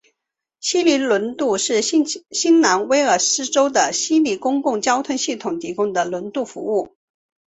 [0.59, 6.95] 悉尼轮渡是新南威尔士州的悉尼公共交通系统提供的轮渡服务。